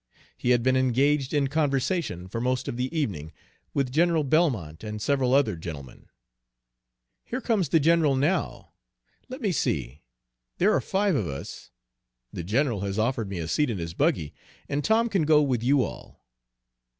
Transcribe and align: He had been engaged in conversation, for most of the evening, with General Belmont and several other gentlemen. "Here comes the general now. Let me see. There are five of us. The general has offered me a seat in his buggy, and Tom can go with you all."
He 0.35 0.49
had 0.49 0.63
been 0.63 0.75
engaged 0.75 1.31
in 1.31 1.47
conversation, 1.47 2.27
for 2.27 2.41
most 2.41 2.67
of 2.67 2.75
the 2.75 2.85
evening, 2.97 3.31
with 3.71 3.91
General 3.91 4.23
Belmont 4.23 4.83
and 4.83 4.99
several 4.99 5.31
other 5.35 5.55
gentlemen. 5.55 6.07
"Here 7.23 7.39
comes 7.39 7.69
the 7.69 7.79
general 7.79 8.15
now. 8.15 8.73
Let 9.29 9.41
me 9.41 9.51
see. 9.51 10.01
There 10.57 10.73
are 10.73 10.81
five 10.81 11.13
of 11.15 11.27
us. 11.27 11.69
The 12.33 12.41
general 12.43 12.79
has 12.79 12.97
offered 12.97 13.29
me 13.29 13.37
a 13.37 13.47
seat 13.47 13.69
in 13.69 13.77
his 13.77 13.93
buggy, 13.93 14.33
and 14.67 14.83
Tom 14.83 15.07
can 15.07 15.21
go 15.21 15.39
with 15.43 15.61
you 15.61 15.83
all." 15.83 16.25